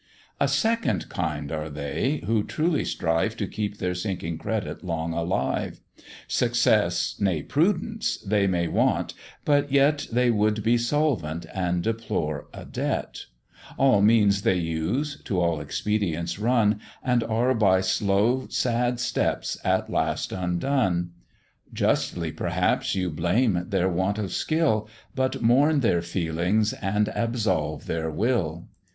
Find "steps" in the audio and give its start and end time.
18.99-19.55